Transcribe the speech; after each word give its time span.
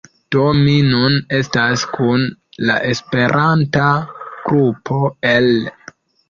Do 0.35 0.43
mi 0.59 0.71
nun 0.85 1.17
estas 1.39 1.83
kun 1.97 2.23
la 2.71 2.77
Esperanta 2.93 3.91
grupo 4.31 4.99
el 5.35 5.53